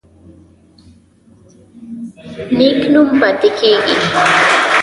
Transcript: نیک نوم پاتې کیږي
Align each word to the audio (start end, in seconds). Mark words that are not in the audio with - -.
نیک 2.57 2.79
نوم 2.93 3.07
پاتې 3.21 3.49
کیږي 3.57 3.95